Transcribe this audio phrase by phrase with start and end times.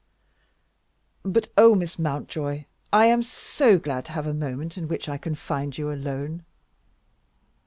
[1.21, 5.19] "But oh, Miss Mountjoy, I am so glad to have a moment in which I
[5.19, 6.43] can find you alone!"